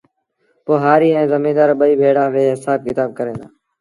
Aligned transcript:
پوهآريٚ 0.65 1.15
ائيٚݩ 1.17 1.29
زميݩدآر 1.31 1.69
ٻئي 1.79 1.93
ڀيڙآ 2.01 2.25
ويه 2.33 2.51
هسآب 2.53 2.79
ڪتآب 2.85 3.09
ڪريݩ 3.17 3.39
دآ 3.39 3.47